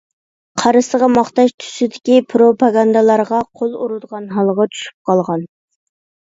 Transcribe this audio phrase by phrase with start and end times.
[0.61, 5.49] قارىسىغا ماختاش تۈسىدىكى پروپاگاندالارغا قول ئۇرىدىغان ھالغا چۈشۈپ قالغان.